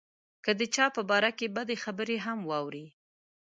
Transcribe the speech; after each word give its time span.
که 0.45 0.51
د 0.59 0.61
چا 0.75 0.85
په 0.95 1.01
باره 1.09 1.31
کې 1.37 1.47
بدې 1.57 1.75
خبرې 1.83 2.17
هم 2.25 2.39
واوري. 2.49 2.85